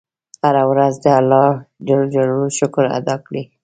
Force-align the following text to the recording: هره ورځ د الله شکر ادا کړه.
هره 0.43 0.63
ورځ 0.71 0.93
د 1.03 1.05
الله 1.19 1.47
شکر 2.57 2.83
ادا 2.97 3.15
کړه. 3.25 3.43